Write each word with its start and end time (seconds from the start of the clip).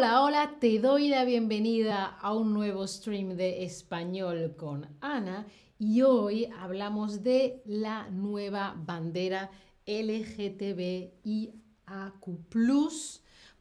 Hola, 0.00 0.22
hola, 0.22 0.56
te 0.58 0.78
doy 0.78 1.08
la 1.08 1.26
bienvenida 1.26 2.06
a 2.06 2.32
un 2.32 2.54
nuevo 2.54 2.86
stream 2.86 3.36
de 3.36 3.64
español 3.64 4.54
con 4.56 4.86
Ana 5.02 5.46
y 5.78 6.00
hoy 6.00 6.46
hablamos 6.58 7.22
de 7.22 7.60
la 7.66 8.08
nueva 8.08 8.74
bandera 8.78 9.50
LGTBIAQ 9.84 11.12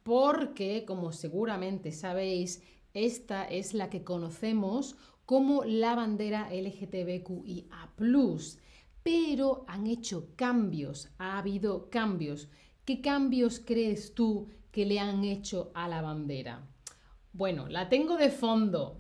porque, 0.02 0.86
como 0.88 1.12
seguramente 1.12 1.92
sabéis, 1.92 2.64
esta 2.94 3.44
es 3.44 3.74
la 3.74 3.90
que 3.90 4.06
conocemos 4.06 4.96
como 5.26 5.66
la 5.66 5.94
bandera 5.94 6.48
LGTBQIA+, 6.54 7.90
pero 9.04 9.66
han 9.68 9.88
hecho 9.88 10.30
cambios, 10.38 11.10
ha 11.18 11.38
habido 11.38 11.90
cambios. 11.90 12.48
¿Qué 12.86 13.02
cambios 13.02 13.60
crees 13.60 14.14
tú 14.16 14.48
que 14.72 14.86
le 14.86 15.00
han 15.00 15.24
hecho 15.24 15.72
a 15.74 15.88
la 15.88 16.02
bandera? 16.02 16.68
Bueno, 17.34 17.68
la 17.68 17.90
tengo 17.90 18.18
de 18.18 18.30
fondo. 18.30 18.98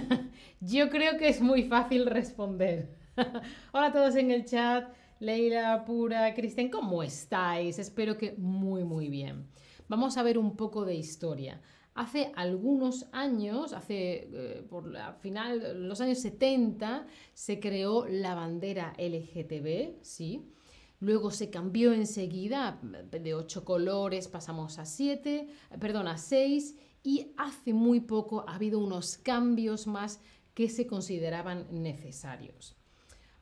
Yo 0.60 0.90
creo 0.90 1.16
que 1.16 1.28
es 1.28 1.40
muy 1.40 1.64
fácil 1.64 2.06
responder. 2.06 2.96
Hola 3.72 3.86
a 3.86 3.92
todos 3.92 4.16
en 4.16 4.30
el 4.30 4.44
chat. 4.44 4.92
Leila, 5.20 5.84
Pura, 5.84 6.34
Cristian, 6.34 6.68
¿cómo 6.68 7.02
estáis? 7.02 7.78
Espero 7.78 8.16
que 8.16 8.34
muy, 8.36 8.84
muy 8.84 9.08
bien. 9.08 9.48
Vamos 9.88 10.16
a 10.16 10.22
ver 10.22 10.38
un 10.38 10.56
poco 10.56 10.84
de 10.84 10.94
historia. 10.94 11.60
Hace 11.94 12.30
algunos 12.36 13.06
años, 13.10 13.72
hace 13.72 14.28
eh, 14.32 14.66
por 14.68 14.86
la 14.86 15.14
final, 15.14 15.88
los 15.88 16.00
años 16.00 16.18
70, 16.20 17.06
se 17.34 17.58
creó 17.58 18.06
la 18.06 18.36
bandera 18.36 18.92
LGTB, 18.98 20.02
¿sí? 20.02 20.52
Luego 21.00 21.30
se 21.30 21.50
cambió 21.50 21.92
enseguida, 21.92 22.80
de 22.82 23.34
ocho 23.34 23.64
colores 23.64 24.26
pasamos 24.26 24.78
a 24.78 24.84
siete, 24.84 25.48
perdón, 25.80 26.08
a 26.08 26.18
seis, 26.18 26.76
y 27.02 27.32
hace 27.36 27.72
muy 27.72 28.00
poco 28.00 28.44
ha 28.48 28.56
habido 28.56 28.80
unos 28.80 29.16
cambios 29.18 29.86
más 29.86 30.20
que 30.54 30.68
se 30.68 30.86
consideraban 30.86 31.66
necesarios. 31.70 32.74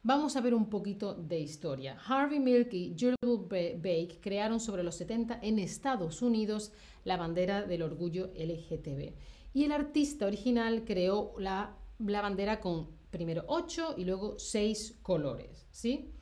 Vamos 0.03 0.37
a 0.37 0.41
ver 0.41 0.55
un 0.55 0.71
poquito 0.71 1.15
de 1.15 1.41
historia. 1.41 1.98
Harvey 2.07 2.39
Milk 2.39 2.73
y 2.75 2.95
Jules 2.97 3.17
Bake 3.48 4.20
crearon 4.20 4.61
sobre 4.61 4.85
los 4.85 4.95
70 4.95 5.41
en 5.43 5.59
Estados 5.59 6.23
Unidos 6.23 6.73
la 7.05 7.17
bandera 7.17 7.63
del 7.63 7.83
orgullo 7.83 8.31
LGTB. 8.37 9.15
Y 9.53 9.65
el 9.65 9.73
artista 9.73 10.27
original 10.27 10.85
creó 10.85 11.35
la, 11.39 11.77
la 11.98 12.20
bandera 12.20 12.61
con 12.61 12.89
primero 13.11 13.45
ocho 13.48 13.95
y 13.97 14.05
luego 14.05 14.39
seis 14.39 14.97
colores, 15.03 15.67
¿sí? 15.73 16.13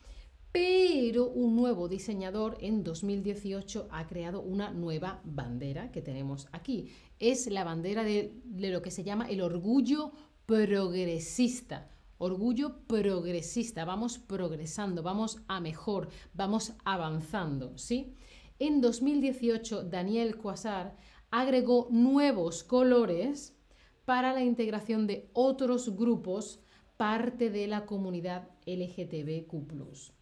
Pero 0.55 1.31
un 1.31 1.57
nuevo 1.57 1.89
diseñador 1.89 2.57
en 2.61 2.85
2018 2.85 3.89
ha 3.91 4.07
creado 4.07 4.41
una 4.41 4.71
nueva 4.71 5.21
bandera 5.25 5.91
que 5.91 6.01
tenemos 6.01 6.47
aquí. 6.53 6.93
Es 7.19 7.49
la 7.49 7.65
bandera 7.65 8.05
de, 8.05 8.41
lo 8.45 8.81
que 8.81 8.93
se 8.93 9.03
llama 9.03 9.29
el 9.29 9.41
orgullo 9.41 10.13
progresista. 10.47 11.91
Orgullo 12.19 12.87
progresista, 12.87 13.85
vamos 13.85 14.19
progresando, 14.19 15.03
vamos 15.03 15.43
a 15.49 15.59
mejor, 15.59 16.09
vamos 16.35 16.75
avanzando, 16.85 17.77
¿sí? 17.77 18.15
En 18.61 18.81
2018 18.81 19.83
Daniel 19.83 20.37
Quasar 20.37 20.95
agregó 21.33 21.89
nuevos 21.91 22.63
colores 22.63 23.57
para 24.05 24.33
la 24.33 24.45
integración 24.45 25.09
de 25.09 25.29
otros 25.33 25.97
grupos 25.97 26.61
parte 26.97 27.51
de 27.51 27.67
la 27.67 27.87
comunidad 27.87 28.51
LGTBQ+ 28.67 30.15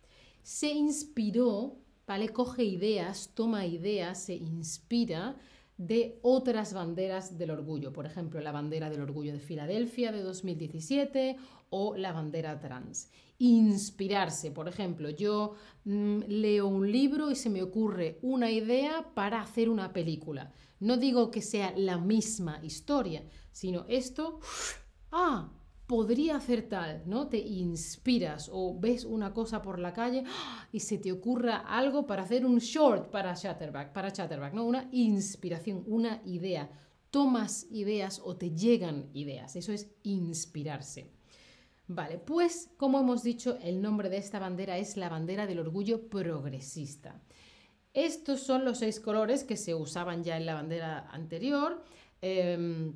se 0.43 0.73
inspiró, 0.73 1.79
¿vale? 2.07 2.29
Coge 2.29 2.65
ideas, 2.65 3.31
toma 3.35 3.67
ideas, 3.67 4.25
se 4.25 4.35
inspira 4.35 5.37
de 5.79 6.19
otras 6.23 6.75
banderas 6.75 7.39
del 7.39 7.51
orgullo, 7.51 7.93
por 7.93 8.07
ejemplo, 8.07 8.41
la 8.41 8.53
bandera 8.53 8.91
del 8.91 9.01
orgullo 9.01 9.33
de 9.33 9.41
Filadelfia 9.41 10.13
de 10.13 10.23
2017 10.23 11.37
o 11.70 11.97
la 11.97 12.13
bandera 12.13 12.61
trans. 12.61 13.11
Inspirarse, 13.39 14.51
por 14.51 14.69
ejemplo, 14.69 15.11
yo 15.11 15.55
mm, 15.85 16.20
leo 16.29 16.69
un 16.69 16.91
libro 16.92 17.30
y 17.30 17.35
se 17.35 17.51
me 17.51 17.63
ocurre 17.63 18.19
una 18.23 18.51
idea 18.51 19.13
para 19.14 19.41
hacer 19.41 19.69
una 19.69 19.92
película. 19.92 20.53
No 20.79 20.97
digo 20.97 21.30
que 21.30 21.42
sea 21.42 21.73
la 21.77 21.98
misma 21.98 22.61
historia, 22.63 23.24
sino 23.51 23.85
esto, 23.89 24.41
ah, 25.11 25.51
podría 25.92 26.36
hacer 26.36 26.70
tal, 26.70 27.03
¿no? 27.05 27.29
Te 27.29 27.36
inspiras 27.36 28.48
o 28.51 28.80
ves 28.80 29.05
una 29.05 29.35
cosa 29.35 29.61
por 29.61 29.79
la 29.79 29.92
calle 29.92 30.25
y 30.73 30.80
se 30.80 30.97
te 30.97 31.13
ocurra 31.13 31.58
algo 31.58 32.07
para 32.07 32.23
hacer 32.23 32.47
un 32.47 32.61
short 32.61 33.11
para 33.11 33.35
Chatterback, 33.35 33.92
para 33.92 34.11
Chatterback, 34.11 34.55
¿no? 34.55 34.64
Una 34.64 34.89
inspiración, 34.91 35.85
una 35.86 36.23
idea. 36.25 36.70
Tomas 37.11 37.67
ideas 37.70 38.23
o 38.25 38.39
te 38.39 38.53
llegan 38.53 39.11
ideas. 39.13 39.55
Eso 39.55 39.70
es 39.70 39.91
inspirarse. 40.03 41.11
Vale, 41.89 42.17
pues 42.17 42.70
como 42.79 42.98
hemos 42.98 43.23
dicho, 43.23 43.59
el 43.61 43.83
nombre 43.83 44.09
de 44.09 44.17
esta 44.17 44.39
bandera 44.39 44.79
es 44.79 44.97
la 44.97 45.11
bandera 45.11 45.47
del 45.47 45.59
orgullo 45.59 46.09
progresista. 46.09 47.20
Estos 47.92 48.41
son 48.41 48.64
los 48.64 48.79
seis 48.79 48.98
colores 48.98 49.45
que 49.45 49.59
se 49.59 49.74
usaban 49.74 50.24
ya 50.24 50.39
en 50.39 50.47
la 50.47 50.55
bandera 50.55 51.07
anterior. 51.11 51.85
Em, 52.23 52.95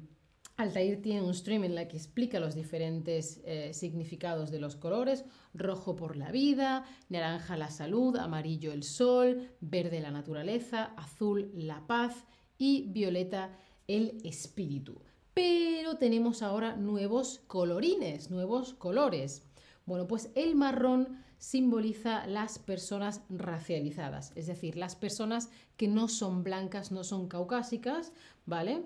Altair 0.57 1.03
tiene 1.03 1.21
un 1.21 1.35
stream 1.35 1.65
en 1.65 1.75
la 1.75 1.87
que 1.87 1.99
explica 1.99 2.41
los 2.41 2.55
diferentes 2.55 3.43
eh, 3.45 3.75
significados 3.75 4.51
de 4.51 4.59
los 4.59 4.75
colores. 4.75 5.25
Rojo 5.53 5.97
por 5.97 6.17
la 6.17 6.31
vida, 6.31 6.85
naranja 7.11 7.59
la 7.59 7.71
salud, 7.71 8.17
amarillo 8.17 8.73
el 8.73 8.83
sol, 8.83 9.51
verde 9.61 10.01
la 10.01 10.11
naturaleza, 10.11 10.95
azul 10.97 11.51
la 11.55 11.87
paz 11.87 12.25
y 12.57 12.87
violeta 12.89 13.55
el 13.87 14.19
espíritu. 14.25 15.03
Pero 15.35 15.99
tenemos 15.99 16.43
ahora 16.43 16.75
nuevos 16.77 17.41
colorines, 17.47 18.31
nuevos 18.31 18.73
colores. 18.73 19.43
Bueno, 19.85 20.07
pues 20.07 20.31
el 20.35 20.55
marrón 20.55 21.23
simboliza 21.39 22.27
las 22.27 22.59
personas 22.59 23.21
racializadas, 23.29 24.33
es 24.37 24.47
decir, 24.47 24.77
las 24.77 24.97
personas 24.97 25.51
que 25.77 25.87
no 25.87 26.09
son 26.09 26.43
blancas, 26.43 26.91
no 26.91 27.05
son 27.05 27.29
caucásicas, 27.29 28.15
¿vale? 28.47 28.83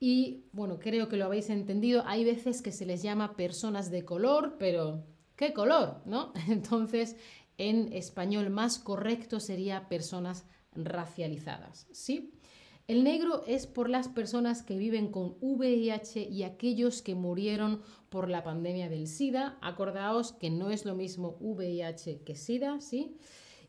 Y 0.00 0.44
bueno, 0.52 0.78
creo 0.78 1.08
que 1.08 1.16
lo 1.16 1.26
habéis 1.26 1.50
entendido. 1.50 2.02
Hay 2.06 2.24
veces 2.24 2.62
que 2.62 2.72
se 2.72 2.86
les 2.86 3.02
llama 3.02 3.36
personas 3.36 3.90
de 3.90 4.04
color, 4.04 4.56
pero 4.58 5.04
¿qué 5.36 5.52
color? 5.52 6.02
¿No? 6.04 6.32
Entonces, 6.48 7.16
en 7.58 7.92
español 7.92 8.50
más 8.50 8.78
correcto 8.78 9.40
sería 9.40 9.88
personas 9.88 10.44
racializadas. 10.74 11.86
¿Sí? 11.92 12.32
El 12.86 13.02
negro 13.02 13.44
es 13.46 13.66
por 13.66 13.88
las 13.88 14.08
personas 14.08 14.62
que 14.62 14.76
viven 14.76 15.10
con 15.10 15.36
VIH 15.40 16.28
y 16.28 16.42
aquellos 16.42 17.00
que 17.00 17.14
murieron 17.14 17.80
por 18.10 18.28
la 18.28 18.44
pandemia 18.44 18.90
del 18.90 19.06
SIDA. 19.06 19.56
Acordaos 19.62 20.32
que 20.32 20.50
no 20.50 20.70
es 20.70 20.84
lo 20.84 20.94
mismo 20.94 21.38
VIH 21.40 22.24
que 22.24 22.36
SIDA, 22.36 22.82
¿sí? 22.82 23.16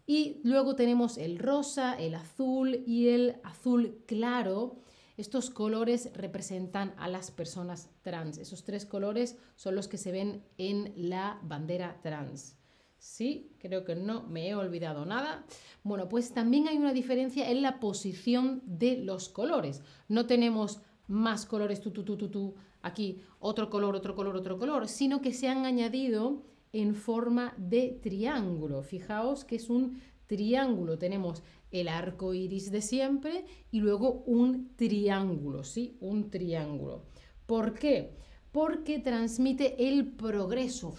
Y 0.06 0.42
luego 0.44 0.76
tenemos 0.76 1.18
el 1.18 1.40
rosa, 1.40 1.94
el 1.94 2.14
azul 2.14 2.84
y 2.86 3.08
el 3.08 3.38
azul 3.44 4.04
claro, 4.06 4.82
estos 5.18 5.50
colores 5.50 6.12
representan 6.14 6.94
a 6.98 7.08
las 7.08 7.32
personas 7.32 7.90
trans. 8.02 8.38
Esos 8.38 8.64
tres 8.64 8.86
colores 8.86 9.38
son 9.56 9.76
los 9.76 9.88
que 9.88 9.98
se 9.98 10.12
ven 10.12 10.44
en 10.58 10.94
la 10.96 11.40
bandera 11.44 12.00
trans. 12.02 12.58
Sí, 12.98 13.52
creo 13.60 13.86
que 13.86 13.96
no 13.96 14.24
me 14.24 14.50
he 14.50 14.56
olvidado 14.56 15.06
nada. 15.06 15.46
Bueno, 15.84 16.10
pues 16.10 16.34
también 16.34 16.68
hay 16.68 16.78
una 16.78 16.92
diferencia 16.92 17.50
en 17.50 17.62
la 17.62 17.80
posición 17.80 18.62
de 18.66 18.98
los 18.98 19.30
colores. 19.30 19.82
No 20.08 20.26
tenemos 20.26 20.82
más 21.08 21.46
colores, 21.46 21.82
tú, 21.82 21.92
tú, 21.92 22.04
tú, 22.04 22.18
tú, 22.18 22.30
tú, 22.30 22.56
aquí 22.82 23.22
otro 23.40 23.70
color, 23.70 23.96
otro 23.96 24.16
color, 24.16 24.36
otro 24.36 24.58
color, 24.58 24.88
sino 24.88 25.22
que 25.22 25.34
se 25.34 25.48
han 25.48 25.66
añadido 25.66 26.44
en 26.74 26.96
forma 26.96 27.54
de 27.58 28.00
triángulo. 28.02 28.82
Fijaos 28.82 29.46
que 29.46 29.56
es 29.56 29.70
un 29.70 30.02
triángulo. 30.28 30.98
Tenemos 30.98 31.44
el 31.72 31.88
arco 31.88 32.34
iris 32.34 32.72
de 32.72 32.82
siempre 32.82 33.46
y 33.72 33.80
luego 33.80 34.24
un 34.26 34.76
triángulo, 34.76 35.64
¿sí? 35.64 35.98
Un 36.00 36.30
triángulo. 36.30 37.06
¿Por 37.46 37.74
qué? 37.74 38.18
Porque 38.52 39.00
transmite 39.00 39.90
el 39.90 40.08
progreso. 40.08 40.96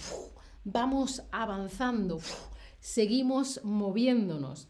vamos 0.64 1.22
avanzando, 1.30 2.18
seguimos 2.80 3.60
moviéndonos. 3.64 4.68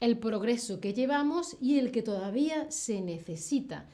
El 0.00 0.18
progreso 0.18 0.80
que 0.80 0.94
llevamos 0.94 1.56
y 1.60 1.78
el 1.78 1.90
que 1.90 2.02
todavía 2.02 2.70
se 2.70 3.00
necesita. 3.00 3.88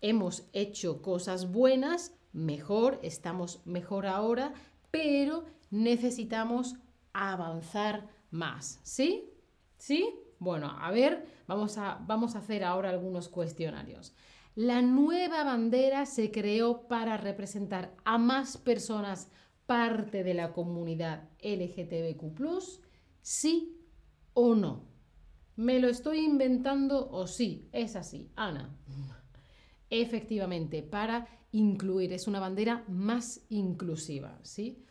Hemos 0.00 0.48
hecho 0.52 1.02
cosas 1.02 1.50
buenas, 1.52 2.14
mejor, 2.32 3.00
estamos 3.02 3.60
mejor 3.66 4.06
ahora, 4.06 4.54
pero 4.90 5.44
necesitamos 5.70 6.76
avanzar 7.12 8.08
más. 8.30 8.80
¿Sí? 8.82 9.30
¿Sí? 9.78 10.14
Bueno, 10.38 10.70
a 10.78 10.90
ver, 10.90 11.26
vamos 11.46 11.78
a, 11.78 11.98
vamos 12.06 12.36
a 12.36 12.40
hacer 12.40 12.62
ahora 12.64 12.90
algunos 12.90 13.28
cuestionarios. 13.28 14.14
La 14.54 14.82
nueva 14.82 15.44
bandera 15.44 16.04
se 16.04 16.30
creó 16.30 16.88
para 16.88 17.16
representar 17.16 17.94
a 18.04 18.18
más 18.18 18.56
personas 18.56 19.30
parte 19.66 20.24
de 20.24 20.34
la 20.34 20.52
comunidad 20.52 21.28
LGTBQ, 21.42 22.80
sí 23.20 23.76
o 24.34 24.54
no. 24.54 24.88
¿Me 25.56 25.78
lo 25.78 25.88
estoy 25.88 26.24
inventando 26.24 27.10
o 27.10 27.26
sí? 27.26 27.68
Es 27.72 27.96
así. 27.96 28.30
Ana. 28.36 28.76
Efectivamente, 29.90 30.82
para 30.82 31.28
incluir, 31.52 32.12
es 32.12 32.26
una 32.26 32.40
bandera 32.40 32.84
más 32.88 33.44
inclusiva, 33.48 34.38
¿sí? 34.42 34.84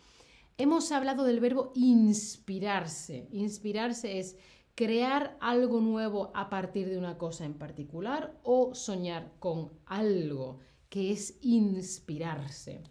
Hemos 0.58 0.92
hablado 0.92 1.24
del 1.24 1.40
verbo 1.40 1.72
inspirarse. 1.76 3.28
Inspirarse 3.32 4.20
es 4.20 4.38
crear 4.78 5.36
algo 5.42 5.82
nuevo 5.82 6.30
a 6.36 6.52
partir 6.52 6.88
de 6.88 7.00
una 7.00 7.18
cosa 7.18 7.46
en 7.46 7.56
particular 7.56 8.40
o 8.44 8.76
soñar 8.76 9.34
con 9.40 9.72
algo, 9.88 10.60
que 10.88 11.12
es 11.12 11.40
inspirarse. 11.42 12.84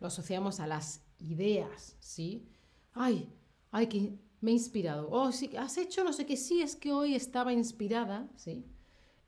Lo 0.00 0.06
asociamos 0.06 0.58
a 0.58 0.66
las 0.66 1.04
ideas, 1.18 1.98
¿sí? 2.00 2.48
Ay, 2.94 3.28
ay, 3.72 3.88
que 3.88 4.18
me 4.40 4.52
he 4.52 4.54
inspirado. 4.54 5.10
Oh, 5.10 5.32
sí, 5.32 5.50
has 5.54 5.76
hecho 5.76 6.02
no 6.02 6.14
sé 6.14 6.24
qué, 6.24 6.38
sí, 6.38 6.62
es 6.62 6.76
que 6.76 6.94
hoy 6.94 7.14
estaba 7.14 7.52
inspirada, 7.52 8.30
¿sí? 8.34 8.64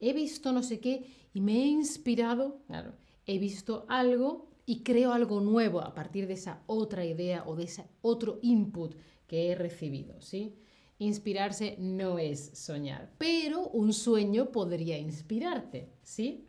He 0.01 0.15
visto 0.15 0.53
no 0.53 0.63
sé 0.63 0.81
qué 0.81 1.05
y 1.35 1.43
me 1.43 1.65
he 1.65 1.67
inspirado, 1.67 2.63
claro, 2.67 2.95
he 3.27 3.39
visto 3.39 3.85
algo 3.91 4.49
y 4.65 4.83
creo 4.83 5.13
algo 5.13 5.43
nuevo 5.43 5.83
a 5.83 5.93
partir 5.93 6.27
de 6.27 6.33
esa 6.33 6.63
otra 6.67 7.05
idea 7.05 7.45
o 7.47 7.57
de 7.57 7.65
ese 7.65 7.85
otro 8.01 8.39
input 8.41 8.95
que 9.27 9.51
he 9.51 9.55
recibido, 9.55 10.23
¿sí? 10.23 10.64
Inspirarse 10.99 11.77
no 11.79 12.19
es 12.19 12.51
soñar, 12.55 13.13
pero 13.19 13.69
un 13.69 13.93
sueño 13.93 14.53
podría 14.53 14.97
inspirarte, 14.97 15.91
¿sí? 16.03 16.49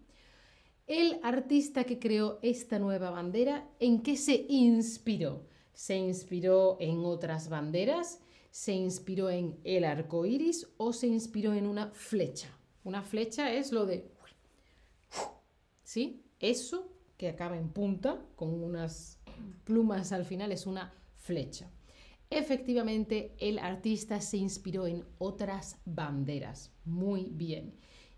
El 0.88 1.20
artista 1.24 1.84
que 1.84 1.98
creó 1.98 2.38
esta 2.44 2.78
nueva 2.78 3.10
bandera, 3.10 3.68
¿en 3.80 4.04
qué 4.04 4.18
se 4.18 4.46
inspiró? 4.48 5.48
¿Se 5.74 5.98
inspiró 5.98 6.78
en 6.80 7.04
otras 7.06 7.50
banderas? 7.50 8.22
¿Se 8.52 8.74
inspiró 8.74 9.32
en 9.32 9.60
el 9.64 9.84
arco 9.84 10.28
iris 10.28 10.68
o 10.78 10.94
se 10.94 11.08
inspiró 11.08 11.54
en 11.54 11.66
una 11.66 11.90
flecha? 11.92 12.50
Una 12.84 13.02
flecha 13.02 13.52
es 13.52 13.72
lo 13.72 13.88
de. 13.88 14.12
¿Sí? 15.84 16.24
Eso 16.40 16.92
que 17.18 17.30
acaba 17.30 17.58
en 17.58 17.70
punta, 17.70 18.24
con 18.36 18.64
unas 18.64 19.20
plumas 19.64 20.12
al 20.12 20.24
final, 20.24 20.52
es 20.52 20.68
una 20.68 20.94
flecha. 21.18 21.70
Efectivamente, 22.30 23.36
el 23.40 23.60
artista 23.60 24.20
se 24.22 24.38
inspiró 24.38 24.88
en 24.88 25.06
otras 25.18 25.80
banderas. 25.86 26.72
Muy 26.84 27.30
bien. 27.32 27.76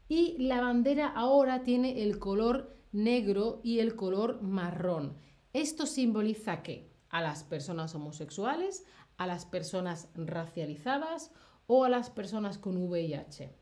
Y 0.07 0.37
la 0.37 0.61
bandera 0.61 1.07
ahora 1.07 1.63
tiene 1.63 2.03
el 2.03 2.17
color 2.17 2.75
negro 2.91 3.59
y 3.63 3.79
el 3.79 3.95
color 3.95 4.41
marrón. 4.41 5.17
Esto 5.53 5.85
simboliza 5.85 6.63
que 6.63 6.89
a 7.09 7.21
las 7.21 7.43
personas 7.43 7.93
homosexuales, 7.95 8.85
a 9.17 9.27
las 9.27 9.45
personas 9.45 10.09
racializadas 10.15 11.31
o 11.65 11.83
a 11.83 11.89
las 11.89 12.09
personas 12.09 12.57
con 12.57 12.77
VIH. 12.77 13.53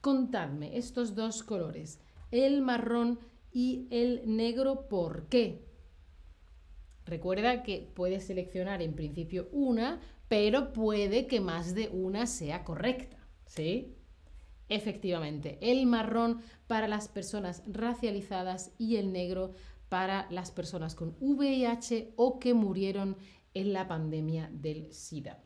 Contadme 0.00 0.76
estos 0.76 1.14
dos 1.14 1.42
colores, 1.42 2.00
el 2.30 2.62
marrón 2.62 3.18
y 3.52 3.86
el 3.90 4.22
negro, 4.36 4.88
¿por 4.88 5.28
qué? 5.28 5.64
Recuerda 7.06 7.62
que 7.62 7.90
puedes 7.94 8.24
seleccionar 8.24 8.80
en 8.82 8.94
principio 8.94 9.48
una, 9.52 10.00
pero 10.28 10.72
puede 10.72 11.26
que 11.26 11.40
más 11.40 11.74
de 11.74 11.88
una 11.88 12.26
sea 12.26 12.64
correcta, 12.64 13.18
¿sí? 13.46 13.94
Efectivamente, 14.68 15.58
el 15.60 15.84
marrón 15.86 16.40
para 16.66 16.88
las 16.88 17.08
personas 17.08 17.62
racializadas 17.66 18.72
y 18.78 18.96
el 18.96 19.12
negro 19.12 19.52
para 19.90 20.26
las 20.30 20.50
personas 20.50 20.94
con 20.94 21.14
VIH 21.20 22.14
o 22.16 22.38
que 22.38 22.54
murieron 22.54 23.16
en 23.52 23.72
la 23.72 23.86
pandemia 23.86 24.50
del 24.52 24.92
SIDA. 24.92 25.42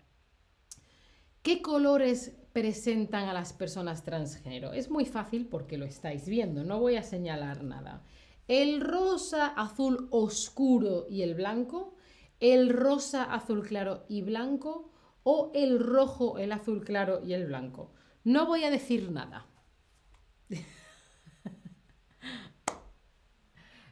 ¿Qué 1.42 1.60
colores 1.60 2.36
presentan 2.52 3.28
a 3.28 3.32
las 3.32 3.52
personas 3.52 4.04
transgénero? 4.04 4.72
Es 4.72 4.90
muy 4.90 5.04
fácil 5.04 5.46
porque 5.46 5.78
lo 5.78 5.84
estáis 5.84 6.28
viendo, 6.28 6.64
no 6.64 6.78
voy 6.78 6.96
a 6.96 7.02
señalar 7.02 7.64
nada. 7.64 8.04
El 8.48 8.80
rosa, 8.80 9.46
azul 9.46 10.08
oscuro 10.10 11.06
y 11.08 11.22
el 11.22 11.34
blanco, 11.34 11.94
el 12.40 12.70
rosa, 12.70 13.22
azul 13.24 13.62
claro 13.66 14.04
y 14.08 14.22
blanco 14.22 14.90
o 15.22 15.52
el 15.54 15.78
rojo, 15.78 16.38
el 16.38 16.52
azul 16.52 16.84
claro 16.84 17.22
y 17.24 17.34
el 17.34 17.46
blanco. 17.46 17.92
No 18.24 18.46
voy 18.46 18.64
a 18.64 18.70
decir 18.70 19.10
nada. 19.12 19.46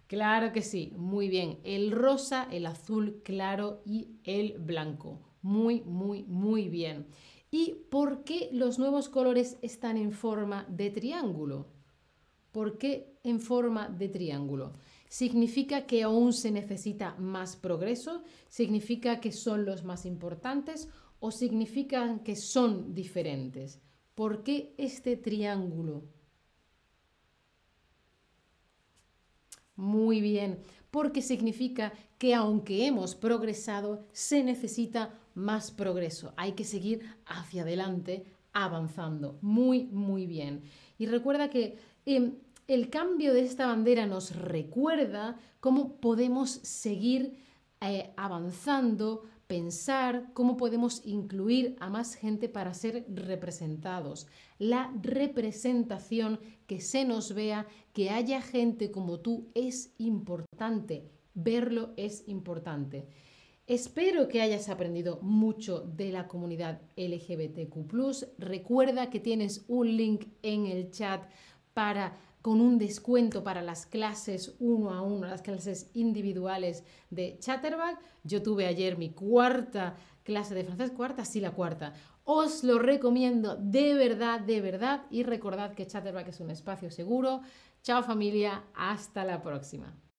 Claro 0.06 0.52
que 0.52 0.62
sí, 0.62 0.92
muy 0.96 1.28
bien. 1.28 1.58
El 1.64 1.90
rosa, 1.90 2.46
el 2.50 2.66
azul 2.66 3.22
claro 3.24 3.82
y 3.84 4.20
el 4.24 4.58
blanco. 4.58 5.20
Muy, 5.42 5.82
muy, 5.82 6.24
muy 6.24 6.68
bien. 6.68 7.06
¿Y 7.50 7.74
por 7.90 8.24
qué 8.24 8.48
los 8.52 8.78
nuevos 8.78 9.08
colores 9.08 9.58
están 9.62 9.96
en 9.96 10.12
forma 10.12 10.64
de 10.68 10.90
triángulo? 10.90 11.66
¿Por 12.56 12.78
qué 12.78 13.18
en 13.22 13.38
forma 13.40 13.86
de 13.90 14.08
triángulo? 14.08 14.72
¿Significa 15.10 15.84
que 15.84 16.02
aún 16.02 16.32
se 16.32 16.50
necesita 16.50 17.14
más 17.16 17.54
progreso? 17.54 18.22
¿Significa 18.48 19.20
que 19.20 19.30
son 19.30 19.66
los 19.66 19.84
más 19.84 20.06
importantes? 20.06 20.88
¿O 21.20 21.30
significa 21.30 22.22
que 22.24 22.34
son 22.34 22.94
diferentes? 22.94 23.82
¿Por 24.14 24.42
qué 24.42 24.74
este 24.78 25.18
triángulo? 25.18 26.04
Muy 29.74 30.22
bien, 30.22 30.58
porque 30.90 31.20
significa 31.20 31.92
que 32.16 32.34
aunque 32.34 32.86
hemos 32.86 33.14
progresado, 33.14 34.06
se 34.12 34.42
necesita 34.42 35.12
más 35.34 35.70
progreso. 35.70 36.32
Hay 36.38 36.52
que 36.52 36.64
seguir 36.64 37.02
hacia 37.26 37.64
adelante, 37.64 38.24
avanzando. 38.54 39.38
Muy, 39.42 39.84
muy 39.92 40.24
bien. 40.24 40.62
Y 40.96 41.04
recuerda 41.04 41.50
que 41.50 41.76
em, 42.06 42.36
el 42.68 42.90
cambio 42.90 43.32
de 43.32 43.42
esta 43.42 43.66
bandera 43.66 44.06
nos 44.06 44.34
recuerda 44.34 45.38
cómo 45.60 45.96
podemos 45.96 46.50
seguir 46.50 47.38
eh, 47.80 48.12
avanzando, 48.16 49.24
pensar 49.46 50.30
cómo 50.32 50.56
podemos 50.56 51.02
incluir 51.04 51.76
a 51.78 51.90
más 51.90 52.14
gente 52.14 52.48
para 52.48 52.74
ser 52.74 53.06
representados. 53.08 54.26
La 54.58 54.92
representación, 55.00 56.40
que 56.66 56.80
se 56.80 57.04
nos 57.04 57.34
vea, 57.34 57.66
que 57.92 58.10
haya 58.10 58.40
gente 58.42 58.90
como 58.90 59.20
tú 59.20 59.48
es 59.54 59.94
importante. 59.98 61.08
Verlo 61.34 61.90
es 61.96 62.24
importante. 62.26 63.06
Espero 63.68 64.28
que 64.28 64.40
hayas 64.40 64.68
aprendido 64.68 65.18
mucho 65.22 65.80
de 65.80 66.10
la 66.10 66.28
comunidad 66.28 66.80
LGBTQ. 66.96 68.38
Recuerda 68.38 69.10
que 69.10 69.20
tienes 69.20 69.64
un 69.68 69.96
link 69.96 70.26
en 70.42 70.66
el 70.66 70.90
chat 70.90 71.24
para 71.74 72.16
con 72.46 72.60
un 72.60 72.78
descuento 72.78 73.42
para 73.42 73.60
las 73.60 73.86
clases 73.86 74.54
uno 74.60 74.92
a 74.92 75.02
uno, 75.02 75.26
las 75.26 75.42
clases 75.42 75.90
individuales 75.94 76.84
de 77.10 77.38
Chatterback. 77.40 77.98
Yo 78.22 78.40
tuve 78.40 78.66
ayer 78.66 78.96
mi 78.96 79.10
cuarta 79.10 79.96
clase 80.22 80.54
de 80.54 80.62
francés, 80.62 80.92
cuarta, 80.92 81.24
sí, 81.24 81.40
la 81.40 81.50
cuarta. 81.50 81.94
Os 82.22 82.62
lo 82.62 82.78
recomiendo 82.78 83.56
de 83.56 83.94
verdad, 83.94 84.38
de 84.38 84.60
verdad. 84.60 85.06
Y 85.10 85.24
recordad 85.24 85.74
que 85.74 85.88
Chatterback 85.88 86.28
es 86.28 86.38
un 86.38 86.52
espacio 86.52 86.88
seguro. 86.92 87.40
Chao 87.82 88.04
familia, 88.04 88.62
hasta 88.76 89.24
la 89.24 89.42
próxima. 89.42 89.92